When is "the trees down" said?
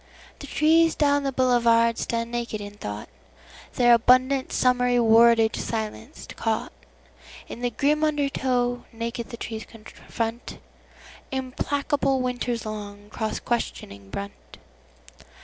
0.39-1.21